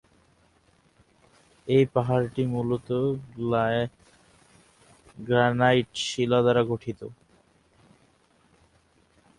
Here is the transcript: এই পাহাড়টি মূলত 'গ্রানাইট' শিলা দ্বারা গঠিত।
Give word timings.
এই 1.67 1.83
পাহাড়টি 1.93 2.43
মূলত 2.53 2.87
'গ্রানাইট' 5.17 5.95
শিলা 6.05 6.39
দ্বারা 6.43 6.63
গঠিত। 6.63 6.99